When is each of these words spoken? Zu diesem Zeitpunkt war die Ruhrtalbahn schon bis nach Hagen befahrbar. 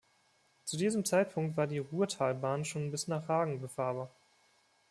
Zu 0.63 0.77
diesem 0.77 1.05
Zeitpunkt 1.05 1.57
war 1.57 1.67
die 1.67 1.77
Ruhrtalbahn 1.77 2.65
schon 2.65 2.89
bis 2.89 3.07
nach 3.07 3.27
Hagen 3.27 3.61
befahrbar. 3.61 4.09